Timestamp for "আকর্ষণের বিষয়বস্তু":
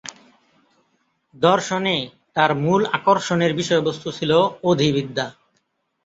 2.97-4.07